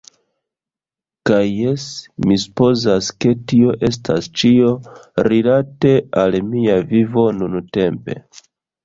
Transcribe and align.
Kaj 1.29 1.41
jes, 1.49 1.83
mi 2.31 2.37
supozas, 2.43 3.09
ke 3.25 3.33
tio 3.51 3.75
estas 3.89 4.29
ĉio 4.43 4.71
rilate 5.29 5.93
al 6.23 6.39
mia 6.55 6.79
vivo 6.95 7.27
nuntempe. 7.43 8.19